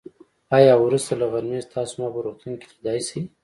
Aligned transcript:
آيا 0.57 0.73
وروسته 0.79 1.13
له 1.21 1.25
غرمې 1.33 1.59
تاسو 1.73 1.93
ما 1.99 2.07
په 2.13 2.19
روغتون 2.25 2.53
کې 2.59 2.67
ليدای 2.71 2.99
شئ. 3.07 3.21